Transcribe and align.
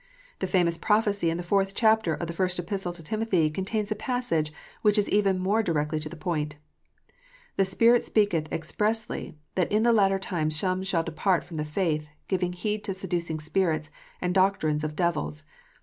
The 0.39 0.47
famous 0.47 0.79
prophecy 0.79 1.29
in 1.29 1.37
the 1.37 1.43
fourth 1.43 1.75
chapter 1.75 2.15
of 2.15 2.25
the 2.25 2.33
first 2.33 2.57
Epistle 2.57 2.91
to 2.93 3.03
Timothy 3.03 3.51
contains 3.51 3.91
a 3.91 3.95
passage 3.95 4.51
which 4.81 4.97
is 4.97 5.07
even 5.09 5.37
more 5.37 5.61
directly 5.61 5.99
to 5.99 6.09
the 6.09 6.15
point:" 6.15 6.55
The 7.57 7.65
Spirit 7.65 8.03
speaketh 8.03 8.51
expressly, 8.51 9.37
that 9.53 9.71
in 9.71 9.83
the 9.83 9.93
latter 9.93 10.17
times 10.17 10.55
some 10.55 10.81
shall 10.81 11.03
depart 11.03 11.43
from 11.43 11.57
the 11.57 11.63
faith, 11.65 12.09
giving 12.27 12.53
heed 12.53 12.83
to 12.85 12.95
seducing 12.95 13.39
spirits, 13.39 13.91
and 14.19 14.33
doctrines 14.33 14.83
of 14.83 14.95
devils." 14.95 15.43